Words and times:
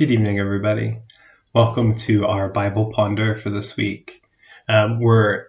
Good 0.00 0.12
evening, 0.12 0.38
everybody. 0.38 0.96
Welcome 1.52 1.94
to 1.96 2.24
our 2.24 2.48
Bible 2.48 2.90
Ponder 2.90 3.36
for 3.36 3.50
this 3.50 3.76
week. 3.76 4.22
Um, 4.66 4.98
we're 4.98 5.48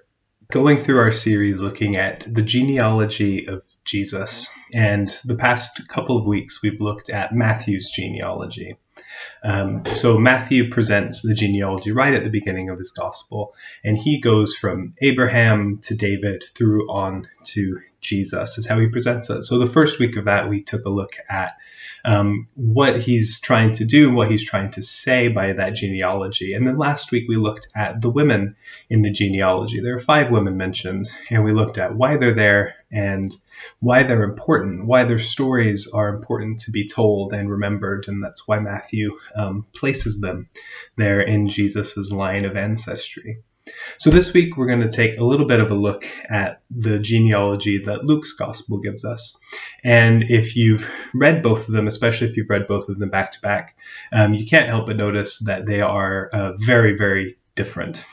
going 0.52 0.84
through 0.84 1.00
our 1.00 1.14
series 1.14 1.62
looking 1.62 1.96
at 1.96 2.26
the 2.28 2.42
genealogy 2.42 3.48
of 3.48 3.64
Jesus. 3.86 4.50
And 4.74 5.08
the 5.24 5.36
past 5.36 5.88
couple 5.88 6.18
of 6.18 6.26
weeks, 6.26 6.62
we've 6.62 6.82
looked 6.82 7.10
at 7.10 7.34
Matthew's 7.34 7.90
genealogy. 7.96 8.76
Um, 9.42 9.84
so 9.94 10.18
Matthew 10.18 10.70
presents 10.70 11.22
the 11.22 11.34
genealogy 11.34 11.94
right 11.94 12.14
at 12.14 12.26
the 12.26 12.30
beginning 12.30 12.70
of 12.70 12.78
his 12.78 12.92
gospel, 12.92 13.54
and 13.86 13.98
he 13.98 14.20
goes 14.20 14.54
from 14.54 14.96
Abraham 15.02 15.80
to 15.84 15.96
David 15.96 16.44
through 16.56 16.92
on 16.92 17.30
to 17.54 17.80
Jesus, 18.02 18.58
is 18.58 18.68
how 18.68 18.80
he 18.80 18.88
presents 18.88 19.30
it. 19.30 19.44
So 19.44 19.60
the 19.60 19.68
first 19.68 20.00
week 20.00 20.18
of 20.18 20.26
that, 20.26 20.50
we 20.50 20.64
took 20.64 20.86
a 20.86 20.90
look 20.90 21.14
at 21.30 21.52
um, 22.04 22.48
what 22.56 23.00
he's 23.00 23.40
trying 23.40 23.74
to 23.74 23.86
do, 23.86 24.12
what 24.12 24.32
he's 24.32 24.44
trying 24.44 24.72
to 24.72 24.82
say 24.84 25.28
by 25.28 25.54
that 25.54 25.76
genealogy. 25.76 26.54
And 26.54 26.66
then 26.66 26.78
last 26.78 27.12
week 27.12 27.26
we 27.28 27.36
looked 27.36 27.68
at 27.76 28.02
the 28.02 28.10
women 28.10 28.56
in 28.90 29.02
the 29.02 29.12
genealogy. 29.12 29.82
There 29.82 29.96
are 29.96 30.02
five 30.02 30.32
women 30.32 30.58
mentioned, 30.58 31.10
and 31.30 31.44
we 31.44 31.54
looked 31.54 31.78
at 31.78 31.96
why 31.96 32.18
they're 32.18 32.34
there 32.34 32.76
and 32.92 33.36
why 33.80 34.04
they're 34.04 34.24
important, 34.24 34.86
why 34.86 35.04
their 35.04 35.20
stories 35.20 35.88
are 35.94 36.10
important 36.10 36.62
to 36.62 36.72
be 36.72 36.88
told 36.88 37.34
and 37.34 37.50
remembered, 37.50 38.06
and 38.08 38.24
that's 38.24 38.48
why 38.48 38.60
Matthew 38.60 39.20
um, 39.36 39.66
places 39.76 40.20
them 40.20 40.50
there 40.98 41.22
in 41.22 41.50
Jesus' 41.50 42.12
line 42.12 42.46
of 42.46 42.58
ancestry. 42.58 43.44
So 43.98 44.10
this 44.10 44.34
week 44.34 44.58
we're 44.58 44.68
going 44.68 44.82
to 44.82 44.92
take 44.92 45.20
a 45.20 45.24
little 45.24 45.48
bit 45.48 45.60
of 45.60 45.72
a 45.72 45.76
look 45.76 46.06
at 46.30 46.62
the 46.70 47.00
genealogy 47.00 47.84
that 47.86 48.04
Luke's 48.04 48.34
gospel 48.34 48.80
gives 48.80 49.06
us. 49.06 49.38
And 49.84 50.24
if 50.30 50.56
you've 50.56 50.90
read 51.14 51.44
both 51.44 51.68
of 51.68 51.74
them, 51.74 51.88
especially 51.88 52.30
if 52.30 52.38
you've 52.38 52.50
read 52.50 52.68
both 52.68 52.90
of 52.90 53.00
them 53.00 53.10
back 53.10 53.34
to 53.34 53.42
back, 53.42 53.76
um, 54.12 54.34
you 54.34 54.48
can't 54.48 54.70
help 54.70 54.88
but 54.88 54.98
notice 54.98 55.40
that 55.40 55.66
they 55.66 55.82
are 55.82 56.30
uh, 56.34 56.54
very, 56.58 56.98
very 56.98 57.38
different. 57.56 58.04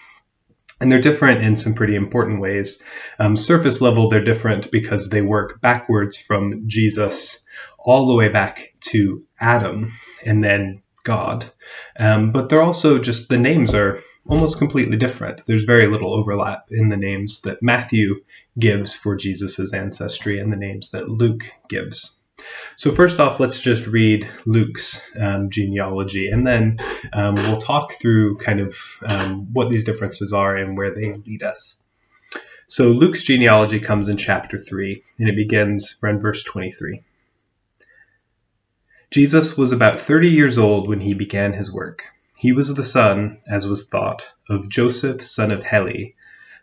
And 0.81 0.93
they're 0.93 1.01
different 1.01 1.43
in 1.45 1.57
some 1.57 1.75
pretty 1.75 1.97
important 1.97 2.41
ways. 2.41 2.81
Um, 3.19 3.37
surface 3.37 3.81
level, 3.81 4.09
they're 4.09 4.23
different 4.23 4.71
because 4.71 5.09
they 5.09 5.23
work 5.23 5.61
backwards 5.61 6.17
from 6.17 6.69
Jesus 6.69 7.41
all 7.79 8.07
the 8.07 8.15
way 8.15 8.29
back 8.29 8.75
to 8.81 9.27
Adam 9.41 9.95
and 10.25 10.45
then 10.45 10.83
God. 11.05 11.51
Um, 11.99 12.33
but 12.33 12.49
they're 12.49 12.63
also 12.63 12.99
just 12.99 13.29
the 13.29 13.39
names 13.39 13.75
are 13.75 14.03
almost 14.29 14.59
completely 14.59 14.97
different. 14.97 15.41
There's 15.47 15.65
very 15.65 15.89
little 15.91 16.15
overlap 16.15 16.67
in 16.71 16.89
the 16.89 16.97
names 16.97 17.41
that 17.43 17.63
Matthew 17.63 18.23
gives 18.59 18.95
for 18.95 19.17
Jesus' 19.17 19.73
ancestry 19.73 20.39
and 20.39 20.53
the 20.53 20.57
names 20.57 20.91
that 20.91 21.09
Luke 21.09 21.45
gives. 21.69 22.17
So, 22.77 22.93
first 22.93 23.19
off, 23.19 23.41
let's 23.41 23.61
just 23.61 23.87
read 23.87 24.29
Luke's 24.47 25.01
um, 25.21 25.51
genealogy, 25.51 26.29
and 26.29 26.47
then 26.47 26.79
um, 27.13 27.35
we'll 27.35 27.61
talk 27.61 27.95
through 27.95 28.39
kind 28.39 28.61
of 28.61 28.77
um, 29.05 29.53
what 29.53 29.71
these 29.71 29.85
differences 29.85 30.33
are 30.33 30.57
and 30.57 30.77
where 30.77 30.95
they 30.95 31.15
lead 31.27 31.43
us. 31.43 31.77
So, 32.69 32.91
Luke's 32.91 33.25
genealogy 33.25 33.81
comes 33.81 34.09
in 34.09 34.19
chapter 34.19 34.59
3, 34.59 35.03
and 35.19 35.29
it 35.29 35.37
begins 35.37 35.99
around 36.03 36.21
verse 36.21 36.45
23. 36.45 37.03
Jesus 39.11 39.57
was 39.57 39.73
about 39.73 40.01
30 40.01 40.29
years 40.29 40.59
old 40.59 40.89
when 40.89 41.01
he 41.01 41.15
began 41.15 41.55
his 41.55 41.73
work. 41.73 42.05
He 42.41 42.53
was 42.53 42.73
the 42.73 42.85
son, 42.85 43.39
as 43.49 43.67
was 43.67 43.89
thought, 43.89 44.25
of 44.49 44.69
Joseph 44.69 45.25
son 45.25 45.51
of 45.51 45.65
Heli, 45.65 46.15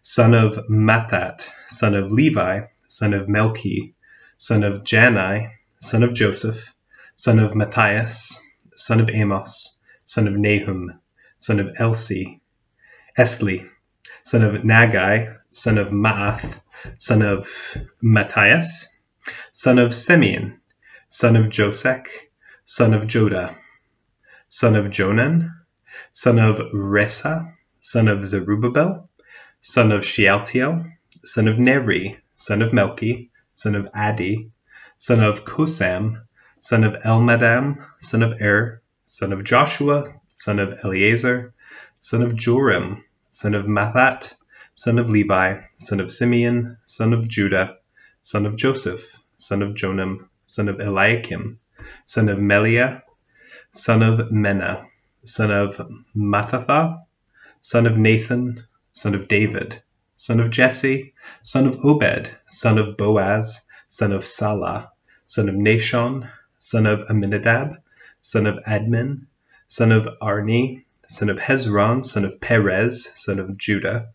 son 0.01 0.33
of 0.33 0.69
Matthat, 0.69 1.45
son 1.67 1.95
of 1.95 2.13
Levi, 2.13 2.61
son 2.87 3.13
of 3.13 3.27
Melchi, 3.27 3.91
son 4.37 4.63
of 4.63 4.85
Jannai, 4.85 5.51
son 5.81 6.03
of 6.03 6.13
Joseph, 6.13 6.73
son 7.17 7.39
of 7.39 7.55
Matthias, 7.55 8.39
son 8.77 9.01
of 9.01 9.09
Amos, 9.09 9.77
son 10.05 10.29
of 10.29 10.35
Nahum, 10.35 10.97
son 11.41 11.59
of 11.59 11.67
Elsi, 11.77 12.39
Esli, 13.17 13.69
son 14.23 14.43
of 14.45 14.61
Naggai, 14.61 15.35
son 15.51 15.77
of 15.77 15.89
Maath, 15.89 16.57
son 16.99 17.21
of 17.21 17.49
Matthias, 18.01 18.87
son 19.51 19.77
of 19.77 19.93
Simeon, 19.93 20.57
son 21.09 21.35
of 21.35 21.47
Josech, 21.47 22.05
son 22.65 22.93
of 22.93 23.09
Joda, 23.09 23.57
son 24.47 24.77
of 24.77 24.89
Jonan, 24.89 25.51
son 26.17 26.39
of 26.39 26.71
Rhesa, 26.71 27.53
son 27.81 28.07
of 28.07 28.25
Zerubbabel, 28.25 29.09
son 29.59 29.91
of 29.91 30.05
Shealtiel, 30.05 30.85
son 31.25 31.49
of 31.49 31.59
Neri, 31.59 32.17
son 32.37 32.61
of 32.61 32.71
Melchi, 32.71 33.31
son 33.53 33.75
of 33.75 33.91
Addi, 33.91 34.49
son 34.97 35.21
of 35.21 35.43
Cosam, 35.43 36.21
son 36.61 36.85
of 36.85 36.93
Elmadam, 37.03 37.85
son 37.99 38.23
of 38.23 38.41
Er, 38.41 38.81
son 39.07 39.33
of 39.33 39.43
Joshua, 39.43 40.13
son 40.31 40.57
of 40.57 40.79
Eleazar, 40.85 41.53
son 41.99 42.21
of 42.21 42.33
Joram, 42.37 43.03
son 43.31 43.53
of 43.53 43.65
Mathat, 43.65 44.29
son 44.73 44.97
of 44.97 45.09
Levi, 45.09 45.63
son 45.79 45.99
of 45.99 46.13
Simeon, 46.13 46.77
son 46.85 47.11
of 47.11 47.27
Judah, 47.27 47.75
son 48.23 48.45
of 48.45 48.55
Joseph, 48.55 49.05
son 49.35 49.61
of 49.61 49.73
Jonam, 49.73 50.29
son 50.45 50.69
of 50.69 50.77
Eliakim, 50.77 51.57
son 52.05 52.29
of 52.29 52.37
Meliah, 52.39 53.01
son 53.73 54.01
of 54.01 54.31
Menna, 54.31 54.87
son 55.25 55.51
of 55.51 55.81
Mattatha, 56.15 57.01
son 57.61 57.85
of 57.85 57.97
Nathan, 57.97 58.63
son 58.93 59.15
of 59.15 59.27
David, 59.27 59.81
son 60.17 60.39
of 60.39 60.51
Jesse, 60.51 61.13
son 61.43 61.67
of 61.67 61.83
Obed, 61.83 62.29
son 62.49 62.77
of 62.77 62.97
Boaz, 62.97 63.65
son 63.87 64.11
of 64.11 64.25
Salah, 64.25 64.91
son 65.27 65.49
of 65.49 65.55
Nahshon, 65.55 66.29
son 66.59 66.85
of 66.85 67.01
Amminadab, 67.09 67.77
son 68.21 68.45
of 68.45 68.63
Admin, 68.65 69.25
son 69.67 69.91
of 69.91 70.07
Arni, 70.21 70.85
son 71.07 71.29
of 71.29 71.37
Hezron, 71.37 72.05
son 72.05 72.25
of 72.25 72.39
Perez, 72.39 73.09
son 73.15 73.39
of 73.39 73.57
Judah, 73.57 74.09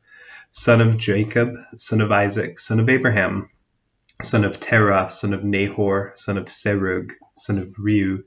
son 0.52 0.80
of 0.80 0.96
Jacob, 0.96 1.54
son 1.76 2.00
of 2.00 2.10
Isaac, 2.10 2.58
son 2.60 2.80
of 2.80 2.88
Abraham, 2.88 3.48
son 4.22 4.44
of 4.44 4.60
Terah, 4.60 5.10
son 5.10 5.32
of 5.32 5.44
Nahor, 5.44 6.12
son 6.16 6.38
of 6.38 6.46
Serug, 6.46 7.12
son 7.38 7.58
of 7.58 7.68
Reu, 7.76 8.22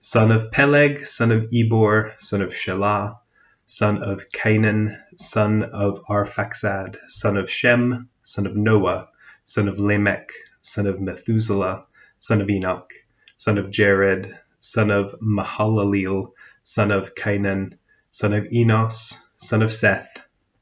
son 0.00 0.30
of 0.30 0.50
Peleg, 0.50 1.06
son 1.06 1.32
of 1.32 1.48
Eber, 1.52 2.14
son 2.20 2.42
of 2.42 2.50
Shelah, 2.50 3.18
son 3.66 4.02
of 4.02 4.22
Cainan, 4.32 4.98
son 5.18 5.62
of 5.64 6.02
Arphaxad, 6.08 6.96
son 7.08 7.36
of 7.36 7.50
Shem, 7.50 8.08
son 8.22 8.46
of 8.46 8.56
Noah, 8.56 9.08
son 9.44 9.68
of 9.68 9.78
Lamech, 9.78 10.30
son 10.60 10.86
of 10.86 11.00
Methuselah, 11.00 11.84
son 12.20 12.40
of 12.40 12.48
Enoch, 12.48 12.90
son 13.36 13.58
of 13.58 13.70
Jared, 13.70 14.38
son 14.60 14.90
of 14.90 15.14
Mahalaleel, 15.20 16.32
son 16.64 16.90
of 16.90 17.14
Cainan, 17.14 17.78
son 18.10 18.32
of 18.32 18.46
Enos, 18.52 19.14
son 19.38 19.62
of 19.62 19.72
Seth, 19.72 20.20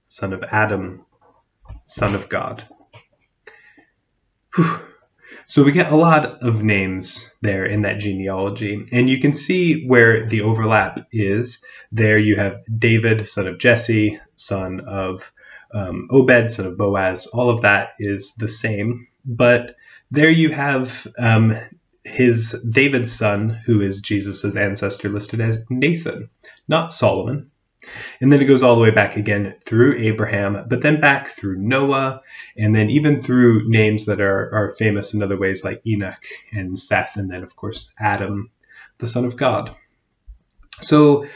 son 0.09 0.33
of 0.33 0.43
Adam, 0.45 1.05
son 1.87 2.15
of 2.15 2.29
God. 2.29 2.67
Whew. 4.55 4.81
So 5.49 5.63
we 5.63 5.71
get 5.71 5.93
a 5.93 5.97
lot 5.97 6.43
of 6.43 6.63
names 6.63 7.31
there 7.41 7.65
in 7.65 7.83
that 7.83 7.99
genealogy, 7.99 8.85
and 8.91 9.09
you 9.09 9.21
can 9.21 9.33
see 9.33 9.87
where 9.87 10.29
the 10.29 10.41
overlap 10.41 11.07
is. 11.13 11.65
There 11.93 12.19
you 12.19 12.37
have 12.37 12.63
David, 12.79 13.29
son 13.29 13.47
of 13.47 13.59
Jesse, 13.59 14.19
son 14.35 14.81
of 14.81 15.31
um, 15.73 16.09
Obed, 16.11 16.51
son 16.51 16.67
of 16.67 16.77
Boaz. 16.77 17.27
All 17.29 17.51
of 17.51 17.63
that 17.63 17.91
is 18.01 18.35
the 18.35 18.49
same, 18.49 19.07
but 19.25 19.77
there 20.11 20.31
you 20.31 20.53
have 20.53 21.07
um, 21.17 21.57
his 22.03 22.53
David's 22.69 23.13
son, 23.13 23.51
who 23.67 23.83
is 23.83 24.01
Jesus' 24.01 24.57
ancestor, 24.57 25.09
listed 25.09 25.41
as 25.41 25.59
Nathan, 25.71 26.29
not 26.67 26.93
Solomon. 26.93 27.53
And 28.21 28.33
then 28.33 28.41
it 28.41 28.47
goes 28.47 28.63
all 28.63 28.75
the 28.75 28.83
way 28.83 28.91
back 28.91 29.17
again 29.17 29.55
through 29.65 29.99
Abraham, 29.99 30.67
but 30.69 30.83
then 30.83 31.01
back 31.01 31.31
through 31.31 31.59
Noah, 31.59 32.23
and 32.57 32.75
then 32.75 32.91
even 32.91 33.23
through 33.23 33.69
names 33.69 34.07
that 34.07 34.21
are, 34.21 34.55
are 34.55 34.75
famous 34.79 35.15
in 35.15 35.23
other 35.23 35.39
ways 35.39 35.65
like 35.65 35.87
Enoch 35.87 36.23
and 36.53 36.79
Seth, 36.79 37.17
and 37.17 37.31
then, 37.31 37.43
of 37.43 37.55
course, 37.57 37.89
Adam, 37.99 38.51
the 38.99 39.07
Son 39.07 39.25
of 39.25 39.37
God. 39.37 39.75
So, 40.81 41.27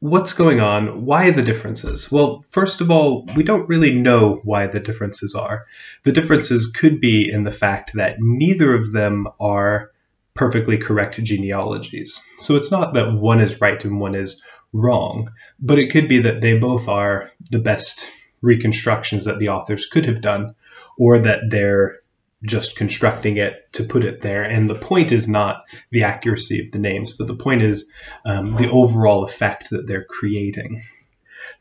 what's 0.00 0.32
going 0.32 0.60
on? 0.60 1.04
Why 1.04 1.30
the 1.30 1.42
differences? 1.42 2.10
Well, 2.10 2.44
first 2.50 2.80
of 2.80 2.90
all, 2.90 3.26
we 3.36 3.42
don't 3.42 3.68
really 3.68 3.94
know 3.94 4.40
why 4.42 4.66
the 4.66 4.80
differences 4.80 5.34
are. 5.34 5.66
The 6.04 6.12
differences 6.12 6.70
could 6.70 7.00
be 7.00 7.30
in 7.30 7.44
the 7.44 7.52
fact 7.52 7.92
that 7.94 8.16
neither 8.18 8.74
of 8.74 8.92
them 8.92 9.28
are 9.38 9.90
perfectly 10.34 10.78
correct 10.78 11.22
genealogies. 11.22 12.22
So 12.38 12.56
it's 12.56 12.70
not 12.70 12.94
that 12.94 13.12
one 13.12 13.40
is 13.40 13.60
right 13.60 13.84
and 13.84 14.00
one 14.00 14.14
is 14.14 14.42
wrong, 14.72 15.30
but 15.58 15.78
it 15.78 15.90
could 15.90 16.08
be 16.08 16.22
that 16.22 16.40
they 16.40 16.58
both 16.58 16.88
are 16.88 17.30
the 17.50 17.58
best 17.58 18.00
reconstructions 18.42 19.24
that 19.24 19.38
the 19.38 19.48
authors 19.48 19.86
could 19.86 20.06
have 20.06 20.22
done, 20.22 20.54
or 20.98 21.20
that 21.20 21.40
they're 21.50 22.00
just 22.44 22.76
constructing 22.76 23.36
it 23.36 23.70
to 23.72 23.84
put 23.84 24.04
it 24.04 24.22
there. 24.22 24.42
And 24.42 24.68
the 24.68 24.74
point 24.74 25.12
is 25.12 25.28
not 25.28 25.64
the 25.90 26.04
accuracy 26.04 26.64
of 26.64 26.72
the 26.72 26.78
names, 26.78 27.14
but 27.16 27.26
the 27.26 27.34
point 27.36 27.62
is 27.62 27.90
um, 28.24 28.56
the 28.56 28.70
overall 28.70 29.24
effect 29.24 29.70
that 29.70 29.86
they're 29.86 30.04
creating. 30.04 30.82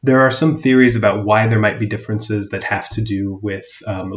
There 0.01 0.21
are 0.21 0.31
some 0.31 0.61
theories 0.61 0.95
about 0.95 1.25
why 1.25 1.47
there 1.47 1.59
might 1.59 1.79
be 1.79 1.85
differences 1.85 2.49
that 2.49 2.63
have 2.63 2.89
to 2.91 3.01
do 3.01 3.37
with 3.41 3.65
um, 3.85 4.11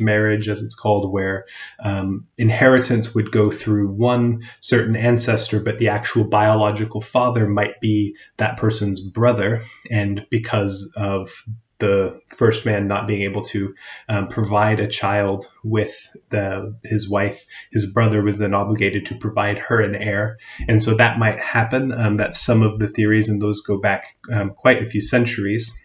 marriage, 0.00 0.48
as 0.48 0.62
it's 0.62 0.74
called, 0.74 1.12
where 1.12 1.44
um, 1.82 2.26
inheritance 2.38 3.14
would 3.14 3.30
go 3.30 3.50
through 3.50 3.88
one 3.88 4.48
certain 4.60 4.96
ancestor, 4.96 5.60
but 5.60 5.78
the 5.78 5.88
actual 5.88 6.24
biological 6.24 7.02
father 7.02 7.46
might 7.46 7.80
be 7.80 8.14
that 8.38 8.56
person's 8.56 9.00
brother. 9.00 9.64
And 9.90 10.26
because 10.30 10.90
of 10.96 11.44
the 11.82 12.20
first 12.28 12.64
man 12.64 12.86
not 12.86 13.08
being 13.08 13.22
able 13.22 13.44
to 13.44 13.74
um, 14.08 14.28
provide 14.28 14.78
a 14.80 14.88
child 14.88 15.46
with 15.64 15.94
the, 16.30 16.76
his 16.84 17.08
wife, 17.10 17.44
his 17.72 17.84
brother 17.92 18.22
was 18.22 18.38
then 18.38 18.54
obligated 18.54 19.06
to 19.06 19.18
provide 19.18 19.58
her 19.58 19.80
an 19.82 19.96
heir, 19.96 20.38
and 20.68 20.80
so 20.80 20.94
that 20.94 21.18
might 21.18 21.40
happen. 21.40 21.92
Um, 21.92 22.16
that's 22.16 22.40
some 22.40 22.62
of 22.62 22.78
the 22.78 22.88
theories, 22.88 23.28
and 23.28 23.42
those 23.42 23.62
go 23.62 23.78
back 23.78 24.16
um, 24.32 24.50
quite 24.54 24.80
a 24.82 24.88
few 24.88 25.02
centuries. 25.02 25.76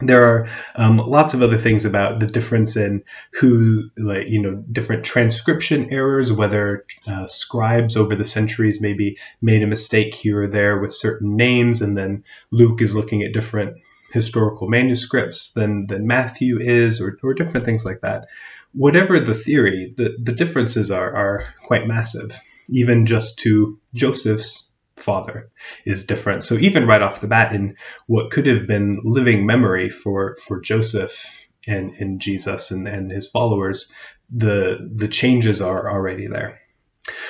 There 0.00 0.24
are 0.24 0.48
um, 0.74 0.98
lots 0.98 1.34
of 1.34 1.42
other 1.42 1.58
things 1.58 1.84
about 1.84 2.20
the 2.20 2.26
difference 2.26 2.76
in 2.76 3.04
who, 3.40 3.90
like, 3.96 4.26
you 4.26 4.42
know, 4.42 4.62
different 4.70 5.04
transcription 5.04 5.88
errors, 5.90 6.32
whether 6.32 6.84
uh, 7.06 7.26
scribes 7.28 7.96
over 7.96 8.16
the 8.16 8.24
centuries 8.24 8.82
maybe 8.82 9.16
made 9.40 9.62
a 9.62 9.68
mistake 9.68 10.14
here 10.14 10.42
or 10.42 10.48
there 10.48 10.80
with 10.80 10.94
certain 10.94 11.36
names, 11.36 11.80
and 11.80 11.96
then 11.96 12.24
Luke 12.50 12.82
is 12.82 12.94
looking 12.94 13.22
at 13.22 13.32
different 13.32 13.76
historical 14.14 14.68
manuscripts 14.68 15.52
than, 15.52 15.86
than 15.88 16.06
Matthew 16.06 16.60
is, 16.60 17.00
or, 17.00 17.18
or 17.22 17.34
different 17.34 17.66
things 17.66 17.84
like 17.84 18.00
that. 18.00 18.28
Whatever 18.72 19.20
the 19.20 19.34
theory, 19.34 19.92
the, 19.96 20.16
the 20.22 20.32
differences 20.32 20.90
are, 20.90 21.14
are 21.14 21.54
quite 21.66 21.86
massive. 21.86 22.30
Even 22.68 23.06
just 23.06 23.40
to 23.40 23.78
Joseph's 23.92 24.70
father 24.96 25.50
is 25.84 26.06
different. 26.06 26.44
So 26.44 26.54
even 26.54 26.86
right 26.86 27.02
off 27.02 27.20
the 27.20 27.26
bat, 27.26 27.54
in 27.54 27.76
what 28.06 28.30
could 28.30 28.46
have 28.46 28.66
been 28.66 29.00
living 29.04 29.44
memory 29.44 29.90
for, 29.90 30.36
for 30.46 30.60
Joseph 30.60 31.26
and, 31.66 31.94
and 31.98 32.20
Jesus 32.20 32.70
and, 32.70 32.88
and 32.88 33.10
his 33.10 33.28
followers, 33.28 33.90
the 34.34 34.90
the 34.96 35.08
changes 35.08 35.60
are 35.60 35.90
already 35.90 36.26
there. 36.28 36.60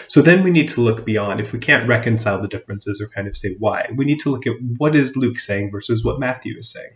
So 0.07 0.23
then 0.23 0.45
we 0.45 0.51
need 0.51 0.71
to 0.71 0.81
look 0.81 1.05
beyond. 1.05 1.41
If 1.41 1.53
we 1.53 1.59
can't 1.59 1.89
reconcile 1.89 2.41
the 2.41 2.49
differences 2.49 3.01
or 3.01 3.09
kind 3.09 3.27
of 3.27 3.37
say 3.37 3.57
why, 3.59 3.89
we 3.97 4.05
need 4.05 4.21
to 4.21 4.31
look 4.31 4.47
at 4.47 4.55
what 4.77 4.95
is 4.95 5.17
Luke 5.17 5.39
saying 5.39 5.71
versus 5.71 6.05
what 6.05 6.21
Matthew 6.21 6.59
is 6.59 6.71
saying. 6.71 6.93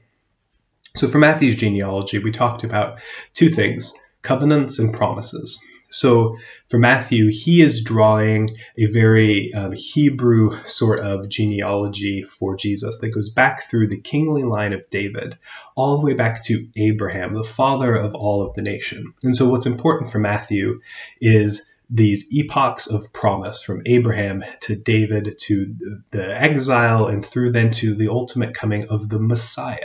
So 0.97 1.09
for 1.09 1.19
Matthew's 1.19 1.57
genealogy, 1.57 2.19
we 2.19 2.33
talked 2.33 2.65
about 2.65 2.99
two 3.35 3.51
things 3.51 3.93
covenants 4.23 4.79
and 4.79 4.93
promises. 4.93 5.61
So 5.91 6.37
for 6.69 6.79
Matthew, 6.79 7.31
he 7.31 7.63
is 7.63 7.83
drawing 7.83 8.59
a 8.77 8.87
very 8.87 9.55
um, 9.55 9.73
Hebrew 9.73 10.63
sort 10.67 11.01
of 11.01 11.29
genealogy 11.29 12.27
for 12.29 12.57
Jesus 12.57 12.99
that 12.99 13.09
goes 13.09 13.31
back 13.31 13.71
through 13.71 13.89
the 13.89 14.01
kingly 14.01 14.43
line 14.43 14.75
of 14.75 14.91
David, 14.91 15.39
all 15.77 15.97
the 15.97 16.05
way 16.05 16.13
back 16.13 16.45
to 16.45 16.69
Abraham, 16.77 17.33
the 17.33 17.43
father 17.43 17.95
of 17.95 18.15
all 18.15 18.47
of 18.47 18.55
the 18.55 18.63
nation. 18.63 19.15
And 19.23 19.35
so 19.35 19.49
what's 19.49 19.67
important 19.67 20.11
for 20.13 20.19
Matthew 20.19 20.81
is 21.21 21.65
these 21.91 22.27
epochs 22.31 22.87
of 22.87 23.13
promise 23.13 23.63
from 23.63 23.83
Abraham 23.87 24.45
to 24.61 24.77
David 24.77 25.39
to 25.39 26.03
the 26.11 26.43
exile 26.43 27.07
and 27.07 27.25
through 27.25 27.53
then 27.53 27.71
to 27.73 27.95
the 27.95 28.09
ultimate 28.09 28.55
coming 28.55 28.89
of 28.89 29.09
the 29.09 29.19
Messiah. 29.19 29.79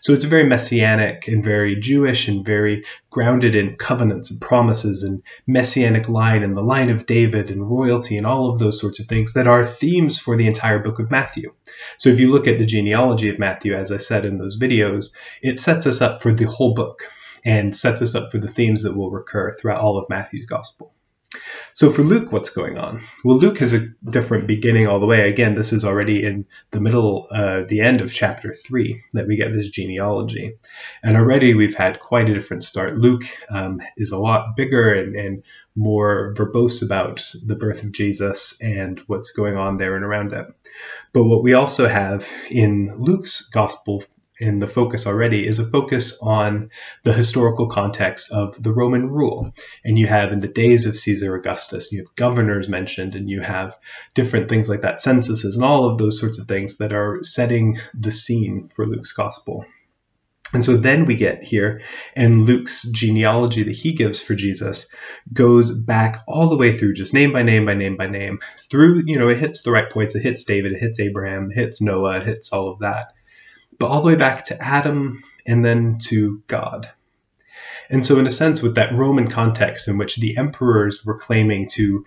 So 0.00 0.14
it's 0.14 0.24
a 0.24 0.28
very 0.28 0.46
messianic 0.46 1.28
and 1.28 1.44
very 1.44 1.76
Jewish 1.80 2.28
and 2.28 2.44
very 2.44 2.84
grounded 3.10 3.54
in 3.54 3.76
covenants 3.76 4.30
and 4.30 4.40
promises 4.40 5.02
and 5.02 5.22
messianic 5.46 6.08
line 6.08 6.42
and 6.42 6.54
the 6.54 6.62
line 6.62 6.90
of 6.90 7.06
David 7.06 7.50
and 7.50 7.68
royalty 7.68 8.16
and 8.16 8.26
all 8.26 8.50
of 8.50 8.58
those 8.58 8.80
sorts 8.80 9.00
of 9.00 9.06
things 9.06 9.34
that 9.34 9.46
are 9.46 9.66
themes 9.66 10.18
for 10.18 10.36
the 10.36 10.46
entire 10.46 10.78
book 10.78 10.98
of 10.98 11.10
Matthew. 11.10 11.52
So 11.98 12.08
if 12.08 12.20
you 12.20 12.30
look 12.30 12.46
at 12.46 12.58
the 12.58 12.66
genealogy 12.66 13.28
of 13.28 13.38
Matthew, 13.38 13.74
as 13.74 13.92
I 13.92 13.98
said 13.98 14.24
in 14.24 14.38
those 14.38 14.58
videos, 14.58 15.12
it 15.42 15.60
sets 15.60 15.86
us 15.86 16.00
up 16.00 16.22
for 16.22 16.32
the 16.32 16.44
whole 16.44 16.74
book 16.74 17.02
and 17.44 17.76
sets 17.76 18.02
us 18.02 18.14
up 18.14 18.32
for 18.32 18.38
the 18.38 18.52
themes 18.52 18.82
that 18.82 18.96
will 18.96 19.10
recur 19.10 19.54
throughout 19.54 19.80
all 19.80 19.98
of 19.98 20.08
Matthew's 20.08 20.46
gospel. 20.46 20.92
So 21.74 21.92
for 21.92 22.02
Luke, 22.02 22.32
what's 22.32 22.50
going 22.50 22.78
on? 22.78 23.02
Well, 23.22 23.38
Luke 23.38 23.58
has 23.58 23.72
a 23.72 23.88
different 24.08 24.46
beginning 24.46 24.86
all 24.86 25.00
the 25.00 25.06
way. 25.06 25.28
Again, 25.28 25.54
this 25.54 25.72
is 25.72 25.84
already 25.84 26.24
in 26.24 26.46
the 26.70 26.80
middle, 26.80 27.28
uh, 27.30 27.62
the 27.68 27.80
end 27.80 28.00
of 28.00 28.12
chapter 28.12 28.54
three 28.54 29.02
that 29.12 29.26
we 29.26 29.36
get 29.36 29.52
this 29.52 29.68
genealogy. 29.68 30.56
And 31.02 31.16
already 31.16 31.54
we've 31.54 31.74
had 31.74 32.00
quite 32.00 32.30
a 32.30 32.34
different 32.34 32.64
start. 32.64 32.96
Luke 32.96 33.24
um, 33.50 33.82
is 33.96 34.12
a 34.12 34.18
lot 34.18 34.56
bigger 34.56 34.94
and, 34.94 35.16
and 35.16 35.42
more 35.74 36.32
verbose 36.34 36.82
about 36.82 37.30
the 37.44 37.56
birth 37.56 37.82
of 37.82 37.92
Jesus 37.92 38.56
and 38.62 38.98
what's 39.06 39.32
going 39.32 39.56
on 39.56 39.76
there 39.76 39.96
and 39.96 40.04
around 40.04 40.32
it. 40.32 40.46
But 41.12 41.24
what 41.24 41.42
we 41.42 41.54
also 41.54 41.88
have 41.88 42.26
in 42.48 42.96
Luke's 42.98 43.48
gospel 43.50 44.04
in 44.38 44.58
the 44.58 44.66
focus 44.66 45.06
already 45.06 45.46
is 45.46 45.58
a 45.58 45.68
focus 45.68 46.18
on 46.20 46.70
the 47.04 47.12
historical 47.12 47.68
context 47.68 48.30
of 48.30 48.62
the 48.62 48.72
Roman 48.72 49.10
rule. 49.10 49.52
And 49.84 49.98
you 49.98 50.06
have 50.06 50.32
in 50.32 50.40
the 50.40 50.48
days 50.48 50.86
of 50.86 50.98
Caesar 50.98 51.34
Augustus, 51.34 51.90
you 51.92 52.00
have 52.00 52.14
governors 52.16 52.68
mentioned, 52.68 53.14
and 53.14 53.30
you 53.30 53.40
have 53.40 53.78
different 54.14 54.48
things 54.48 54.68
like 54.68 54.82
that, 54.82 55.00
censuses, 55.00 55.56
and 55.56 55.64
all 55.64 55.90
of 55.90 55.98
those 55.98 56.20
sorts 56.20 56.38
of 56.38 56.46
things 56.46 56.78
that 56.78 56.92
are 56.92 57.20
setting 57.22 57.80
the 57.94 58.12
scene 58.12 58.70
for 58.74 58.86
Luke's 58.86 59.12
gospel. 59.12 59.64
And 60.52 60.64
so 60.64 60.76
then 60.76 61.06
we 61.06 61.16
get 61.16 61.42
here, 61.42 61.82
and 62.14 62.46
Luke's 62.46 62.82
genealogy 62.82 63.64
that 63.64 63.74
he 63.74 63.94
gives 63.94 64.20
for 64.20 64.36
Jesus 64.36 64.86
goes 65.32 65.72
back 65.72 66.22
all 66.28 66.48
the 66.48 66.56
way 66.56 66.78
through, 66.78 66.94
just 66.94 67.12
name 67.12 67.32
by 67.32 67.42
name 67.42 67.66
by 67.66 67.74
name 67.74 67.96
by 67.96 68.06
name, 68.06 68.38
through, 68.70 69.02
you 69.06 69.18
know, 69.18 69.28
it 69.28 69.38
hits 69.38 69.62
the 69.62 69.72
right 69.72 69.90
points. 69.90 70.14
It 70.14 70.22
hits 70.22 70.44
David, 70.44 70.72
it 70.72 70.80
hits 70.80 71.00
Abraham, 71.00 71.50
it 71.50 71.54
hits 71.54 71.80
Noah, 71.80 72.18
it 72.18 72.26
hits 72.26 72.52
all 72.52 72.70
of 72.70 72.78
that 72.78 73.15
but 73.78 73.86
all 73.86 74.00
the 74.00 74.06
way 74.06 74.14
back 74.14 74.44
to 74.46 74.62
Adam 74.62 75.22
and 75.46 75.64
then 75.64 75.98
to 76.04 76.42
God. 76.46 76.90
And 77.88 78.04
so, 78.04 78.18
in 78.18 78.26
a 78.26 78.32
sense, 78.32 78.62
with 78.62 78.74
that 78.74 78.94
Roman 78.94 79.30
context 79.30 79.88
in 79.88 79.96
which 79.96 80.16
the 80.16 80.36
emperors 80.36 81.04
were 81.04 81.18
claiming 81.18 81.68
to 81.74 82.04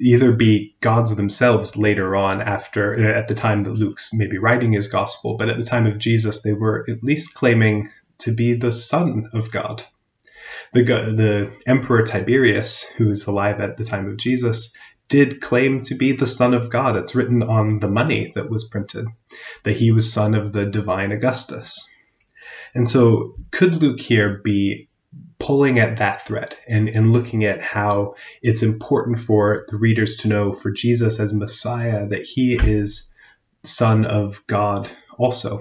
either 0.00 0.32
be 0.32 0.74
gods 0.80 1.14
themselves 1.14 1.76
later 1.76 2.16
on, 2.16 2.40
after 2.40 3.14
at 3.14 3.28
the 3.28 3.34
time 3.34 3.64
that 3.64 3.74
Luke's 3.74 4.10
maybe 4.12 4.38
writing 4.38 4.72
his 4.72 4.88
gospel, 4.88 5.36
but 5.36 5.50
at 5.50 5.58
the 5.58 5.64
time 5.64 5.86
of 5.86 5.98
Jesus, 5.98 6.42
they 6.42 6.54
were 6.54 6.84
at 6.88 7.04
least 7.04 7.34
claiming 7.34 7.90
to 8.18 8.32
be 8.32 8.54
the 8.54 8.72
son 8.72 9.30
of 9.34 9.50
God. 9.50 9.84
The, 10.72 10.82
the 10.82 11.52
emperor 11.66 12.06
Tiberius, 12.06 12.82
who 12.82 13.08
was 13.08 13.26
alive 13.26 13.60
at 13.60 13.76
the 13.76 13.84
time 13.84 14.08
of 14.08 14.16
Jesus, 14.16 14.72
did 15.10 15.40
claim 15.42 15.82
to 15.82 15.96
be 15.96 16.12
the 16.12 16.26
Son 16.26 16.54
of 16.54 16.70
God. 16.70 16.96
It's 16.96 17.14
written 17.14 17.42
on 17.42 17.80
the 17.80 17.88
money 17.88 18.32
that 18.36 18.48
was 18.48 18.64
printed 18.64 19.06
that 19.64 19.76
he 19.76 19.90
was 19.90 20.12
son 20.12 20.34
of 20.34 20.52
the 20.52 20.64
divine 20.64 21.12
Augustus. 21.12 21.88
And 22.74 22.88
so, 22.88 23.34
could 23.50 23.74
Luke 23.74 24.00
here 24.00 24.40
be 24.42 24.88
pulling 25.40 25.80
at 25.80 25.98
that 25.98 26.26
thread 26.26 26.56
and, 26.68 26.88
and 26.88 27.12
looking 27.12 27.44
at 27.44 27.60
how 27.60 28.14
it's 28.40 28.62
important 28.62 29.20
for 29.20 29.66
the 29.68 29.76
readers 29.76 30.18
to 30.18 30.28
know 30.28 30.54
for 30.54 30.70
Jesus 30.70 31.18
as 31.18 31.32
Messiah 31.32 32.06
that 32.08 32.22
he 32.22 32.54
is 32.54 33.10
Son 33.64 34.06
of 34.06 34.40
God 34.46 34.88
also? 35.18 35.60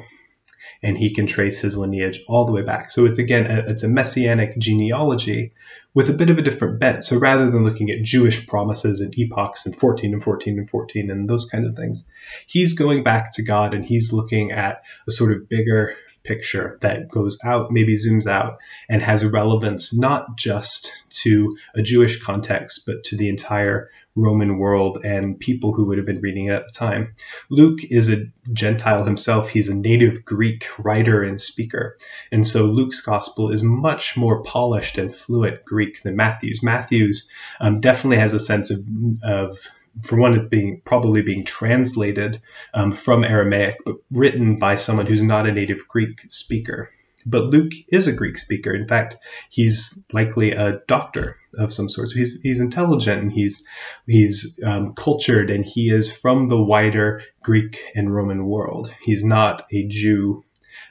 And 0.82 0.98
he 0.98 1.14
can 1.14 1.28
trace 1.28 1.60
his 1.60 1.78
lineage 1.78 2.24
all 2.28 2.46
the 2.46 2.54
way 2.54 2.62
back. 2.62 2.90
So 2.90 3.06
it's 3.06 3.20
again, 3.20 3.46
it's 3.68 3.84
a 3.84 3.90
messianic 3.90 4.58
genealogy 4.58 5.54
with 5.94 6.10
a 6.10 6.14
bit 6.14 6.30
of 6.30 6.38
a 6.38 6.42
different 6.42 6.80
bent. 6.80 7.04
So 7.04 7.18
rather 7.18 7.52
than 7.52 7.66
looking 7.66 7.90
at 7.90 8.04
Jewish 8.04 8.48
promises 8.48 9.02
and 9.02 9.14
epochs 9.18 9.66
and 9.66 9.76
14 9.76 10.14
and 10.14 10.24
14 10.24 10.58
and 10.58 10.70
14 10.70 11.12
and 11.12 11.28
those 11.28 11.46
kinds 11.46 11.68
of 11.68 11.76
things, 11.76 12.06
he's 12.48 12.74
going 12.74 13.04
back 13.04 13.34
to 13.36 13.44
God 13.44 13.74
and 13.74 13.84
he's 13.84 14.14
looking 14.14 14.52
at 14.52 14.84
a 15.08 15.12
sort 15.12 15.34
of 15.34 15.50
bigger 15.50 15.96
picture 16.24 16.78
that 16.82 17.10
goes 17.10 17.38
out, 17.44 17.72
maybe 17.72 17.98
zooms 17.98 18.28
out, 18.28 18.60
and 18.88 19.02
has 19.02 19.26
relevance 19.26 19.98
not 19.98 20.38
just 20.38 20.92
to 21.10 21.58
a 21.76 21.82
Jewish 21.82 22.22
context, 22.22 22.84
but 22.86 23.04
to 23.06 23.18
the 23.18 23.30
entire 23.30 23.90
Roman 24.20 24.58
world 24.58 25.04
and 25.04 25.40
people 25.40 25.74
who 25.74 25.86
would 25.86 25.98
have 25.98 26.06
been 26.06 26.22
reading 26.22 26.48
it 26.48 26.54
at 26.54 26.66
the 26.66 26.78
time. 26.78 27.16
Luke 27.50 27.80
is 27.90 28.10
a 28.10 28.26
Gentile 28.52 29.04
himself. 29.04 29.50
He's 29.50 29.70
a 29.70 29.76
native 29.76 30.26
Greek 30.26 30.66
writer 30.78 31.24
and 31.24 31.40
speaker. 31.40 31.98
And 32.32 32.48
so 32.48 32.66
Luke's 32.66 33.02
gospel 33.02 33.52
is 33.52 33.64
much 33.64 34.18
more 34.18 34.44
polished 34.44 34.98
and 34.98 35.16
fluent 35.16 35.66
Greek 35.66 36.04
than 36.04 36.16
Matthew's. 36.16 36.64
Matthew's 36.64 37.30
um, 37.60 37.82
definitely 37.82 38.18
has 38.18 38.34
a 38.34 38.40
sense 38.40 38.70
of, 38.72 38.86
of 39.24 39.58
for 40.04 40.18
one, 40.18 40.36
it 40.36 40.50
being 40.50 40.82
probably 40.86 41.22
being 41.22 41.46
translated 41.46 42.42
um, 42.74 42.96
from 42.96 43.24
Aramaic, 43.24 43.78
but 43.86 43.96
written 44.12 44.60
by 44.60 44.76
someone 44.76 45.08
who's 45.08 45.22
not 45.22 45.48
a 45.48 45.52
native 45.52 45.88
Greek 45.88 46.20
speaker. 46.30 46.92
But 47.26 47.46
Luke 47.46 47.74
is 47.90 48.08
a 48.08 48.14
Greek 48.14 48.38
speaker. 48.38 48.74
In 48.74 48.88
fact, 48.88 49.18
he's 49.50 50.02
likely 50.14 50.52
a 50.52 50.80
doctor 50.88 51.38
of 51.58 51.74
some 51.74 51.90
sort. 51.90 52.10
So 52.10 52.20
he's, 52.20 52.38
he's 52.42 52.60
intelligent 52.60 53.22
and 53.22 53.32
he's 53.32 53.64
he's 54.06 54.60
um, 54.64 54.94
cultured 54.94 55.50
and 55.50 55.66
he 55.66 55.90
is 55.90 56.12
from 56.12 56.50
the 56.50 56.62
wider 56.62 57.24
Greek 57.44 57.80
and 57.96 58.14
Roman 58.14 58.46
world. 58.46 58.92
He's 59.02 59.24
not 59.24 59.66
a 59.72 59.88
Jew 59.88 60.44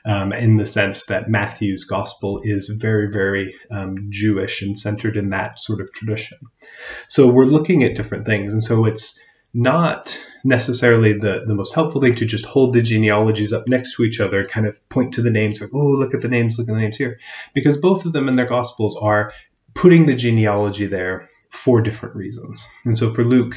um, 0.05 0.33
in 0.33 0.57
the 0.57 0.67
sense 0.67 1.07
that 1.07 1.29
Matthew's 1.29 1.85
gospel 1.85 2.41
is 2.43 2.69
very, 2.69 3.11
very 3.11 3.55
um, 3.71 4.09
Jewish 4.11 4.63
and 4.63 4.79
centered 4.79 5.17
in 5.17 5.31
that 5.31 5.61
sort 5.61 5.81
of 5.81 5.93
tradition. 5.93 6.39
So 7.09 7.29
we're 7.29 7.45
looking 7.45 7.85
at 7.85 7.97
different 7.97 8.27
things. 8.27 8.53
And 8.53 8.65
so 8.65 8.87
it's 8.87 9.19
not 9.55 10.17
necessarily 10.45 11.15
the, 11.15 11.45
the 11.47 11.55
most 11.55 11.75
helpful 11.75 12.01
thing 12.01 12.15
to 12.17 12.27
just 12.27 12.45
hold 12.45 12.75
the 12.75 12.83
genealogies 12.83 13.53
up 13.53 13.67
next 13.67 13.97
to 13.97 14.05
each 14.05 14.21
other, 14.21 14.47
kind 14.47 14.67
of 14.67 14.89
point 14.89 15.15
to 15.15 15.23
the 15.23 15.31
names, 15.31 15.61
like, 15.61 15.71
oh, 15.75 15.93
look 15.93 16.15
at 16.15 16.21
the 16.21 16.29
names, 16.29 16.59
look 16.59 16.69
at 16.69 16.75
the 16.75 16.81
names 16.81 16.97
here. 16.97 17.19
Because 17.55 17.79
both 17.79 18.05
of 18.05 18.13
them 18.13 18.29
in 18.29 18.37
their 18.37 18.47
Gospels 18.47 18.97
are 19.01 19.33
putting 19.75 20.07
the 20.07 20.15
genealogy 20.15 20.87
there 20.87 21.31
for 21.51 21.81
different 21.81 22.15
reasons. 22.15 22.67
And 22.85 22.97
so 22.97 23.13
for 23.13 23.25
Luke, 23.25 23.55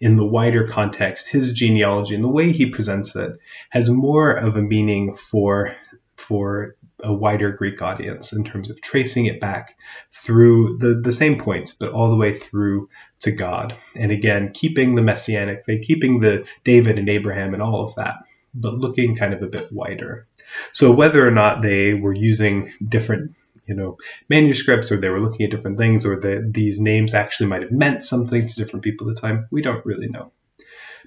in 0.00 0.16
the 0.16 0.24
wider 0.24 0.68
context, 0.68 1.28
his 1.28 1.52
genealogy 1.52 2.14
and 2.14 2.24
the 2.24 2.28
way 2.28 2.52
he 2.52 2.66
presents 2.66 3.16
it 3.16 3.32
has 3.70 3.90
more 3.90 4.32
of 4.32 4.56
a 4.56 4.62
meaning 4.62 5.16
for 5.16 5.74
for 6.16 6.76
a 7.02 7.12
wider 7.12 7.52
Greek 7.52 7.82
audience 7.82 8.32
in 8.32 8.44
terms 8.44 8.70
of 8.70 8.80
tracing 8.80 9.26
it 9.26 9.40
back 9.40 9.76
through 10.12 10.78
the, 10.78 11.00
the 11.02 11.12
same 11.12 11.38
points, 11.38 11.72
but 11.72 11.92
all 11.92 12.10
the 12.10 12.16
way 12.16 12.38
through 12.38 12.88
to 13.20 13.32
God. 13.32 13.76
And 13.94 14.12
again, 14.12 14.52
keeping 14.54 14.94
the 14.94 15.02
messianic 15.02 15.64
faith, 15.64 15.86
keeping 15.86 16.20
the 16.20 16.44
David 16.64 16.98
and 16.98 17.08
Abraham 17.08 17.54
and 17.54 17.62
all 17.62 17.86
of 17.86 17.94
that, 17.96 18.16
but 18.54 18.74
looking 18.74 19.16
kind 19.16 19.34
of 19.34 19.42
a 19.42 19.48
bit 19.48 19.72
wider. 19.72 20.26
So 20.72 20.92
whether 20.92 21.26
or 21.26 21.30
not 21.30 21.62
they 21.62 21.94
were 21.94 22.14
using 22.14 22.72
different 22.86 23.34
you 23.66 23.74
know 23.74 23.96
manuscripts 24.28 24.90
or 24.90 25.00
they 25.00 25.08
were 25.08 25.20
looking 25.20 25.46
at 25.46 25.50
different 25.50 25.78
things 25.78 26.04
or 26.04 26.20
that 26.20 26.50
these 26.52 26.80
names 26.80 27.14
actually 27.14 27.46
might 27.46 27.62
have 27.62 27.70
meant 27.70 28.04
something 28.04 28.46
to 28.46 28.54
different 28.56 28.84
people 28.84 29.08
at 29.08 29.14
the 29.14 29.20
time 29.20 29.46
we 29.50 29.62
don't 29.62 29.86
really 29.86 30.08
know 30.08 30.32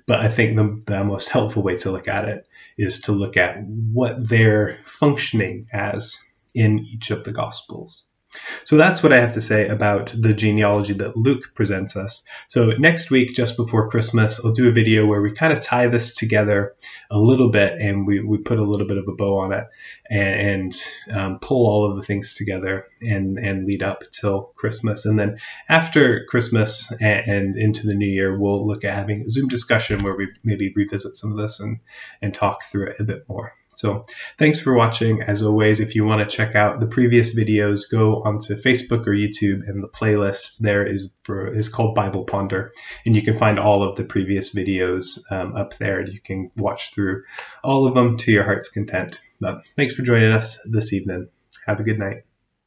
but 0.05 0.19
i 0.19 0.29
think 0.29 0.55
the, 0.55 0.81
the 0.87 1.03
most 1.03 1.27
helpful 1.29 1.61
way 1.61 1.75
to 1.75 1.91
look 1.91 2.07
at 2.07 2.29
it 2.29 2.47
is 2.77 3.01
to 3.01 3.12
look 3.12 3.38
at 3.38 3.58
what 3.65 4.27
they're 4.27 4.79
functioning 4.86 5.67
as 5.72 6.17
in 6.53 6.79
each 6.79 7.12
of 7.12 7.24
the 7.24 7.32
gospels 7.32 8.05
so 8.65 8.77
that's 8.77 9.04
what 9.04 9.13
I 9.13 9.20
have 9.22 9.34
to 9.34 9.42
say 9.42 9.68
about 9.68 10.12
the 10.20 10.34
genealogy 10.34 10.94
that 10.94 11.15
Luke 11.15 11.51
presents 11.54 11.96
us. 11.96 12.24
So 12.48 12.72
next 12.72 13.12
week, 13.12 13.36
just 13.36 13.58
before 13.58 13.89
Christmas, 13.89 14.39
I'll 14.44 14.54
do 14.54 14.68
a 14.68 14.72
video 14.72 15.06
where 15.06 15.22
we 15.22 15.34
kind 15.34 15.54
of 15.54 15.62
tie 15.62 15.88
this 15.88 16.15
together 16.15 16.75
a 17.12 17.18
little 17.18 17.51
bit 17.51 17.74
and 17.74 18.08
we, 18.08 18.22
we 18.22 18.38
put 18.38 18.60
a 18.60 18.63
little 18.63 18.88
bit 18.88 18.98
of 18.98 19.08
a 19.08 19.13
bow 19.13 19.39
on 19.39 19.54
it 19.54 19.65
and, 20.10 20.74
and 21.10 21.18
um, 21.18 21.39
pull 21.39 21.68
all 21.68 21.92
of 21.92 21.98
the 21.98 22.04
things 22.04 22.36
together 22.36 22.88
and, 23.01 23.38
and 23.38 23.65
lead 23.65 23.84
up 23.84 24.04
till 24.12 24.54
Christmas. 24.56 25.06
And 25.06 25.20
then 25.20 25.38
after 25.70 26.25
Christmas 26.30 26.92
and, 26.92 27.01
and 27.01 27.58
into 27.58 27.88
the 27.88 27.96
new 27.96 28.08
year, 28.08 28.39
we'll 28.39 28.68
look 28.68 28.84
at 28.84 28.96
having 28.96 29.24
a 29.24 29.30
Zoom 29.30 29.48
discussion 29.48 30.04
where 30.04 30.15
we 30.15 30.27
maybe 30.44 30.74
revisit 30.75 31.15
some 31.15 31.32
of 31.32 31.38
this 31.38 31.60
and, 31.60 31.80
and 32.22 32.34
talk 32.34 32.63
through 32.72 32.92
it 32.92 33.00
a 33.00 33.04
bit 33.04 33.27
more. 33.30 33.54
So 33.75 34.05
thanks 34.38 34.60
for 34.60 34.74
watching. 34.74 35.22
As 35.22 35.44
always, 35.44 35.79
if 35.79 35.96
you 35.96 36.05
want 36.05 36.29
to 36.29 36.36
check 36.36 36.55
out 36.55 36.79
the 36.79 36.88
previous 36.88 37.36
videos, 37.36 37.89
go 37.89 38.24
onto 38.24 38.55
Facebook 38.55 39.08
or 39.08 39.12
YouTube 39.12 39.67
and 39.67 39.84
the 39.84 39.88
playlist 39.88 40.58
there 40.60 40.86
is, 40.86 41.13
for, 41.24 41.55
is 41.55 41.70
called 41.70 41.96
Bible 41.96 42.25
Ponder. 42.25 42.72
And 43.05 43.15
you 43.15 43.24
can 43.24 43.38
find 43.38 43.60
all 43.60 43.88
of 43.88 43.96
the 43.96 44.03
previous 44.03 44.53
videos 44.53 45.20
um, 45.32 45.55
up 45.55 45.77
there. 45.77 46.00
And 46.00 46.13
you 46.13 46.20
can 46.20 46.51
watch 46.55 46.94
through 46.94 47.24
all 47.63 47.88
of 47.88 47.94
them 47.94 48.17
to 48.20 48.32
your 48.32 48.44
heart's 48.44 48.70
content. 48.70 49.20
But 49.39 49.62
thanks 49.75 49.94
for 49.94 50.03
joining 50.03 50.32
us 50.32 50.60
this 50.65 50.94
evening. 50.94 51.29
Have 51.65 51.79
a 51.79 51.84
good 51.84 52.00
night. 52.00 52.25